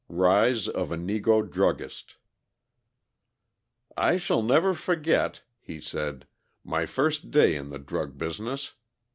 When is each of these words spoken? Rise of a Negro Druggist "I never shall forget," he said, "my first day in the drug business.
Rise 0.09 0.67
of 0.67 0.91
a 0.91 0.95
Negro 0.97 1.47
Druggist 1.47 2.15
"I 3.95 4.13
never 4.31 4.73
shall 4.73 4.73
forget," 4.73 5.43
he 5.59 5.79
said, 5.79 6.25
"my 6.63 6.87
first 6.87 7.29
day 7.29 7.53
in 7.55 7.69
the 7.69 7.77
drug 7.77 8.17
business. 8.17 8.73